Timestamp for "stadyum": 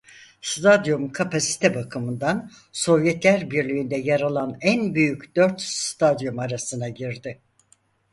0.41-1.11, 5.61-6.39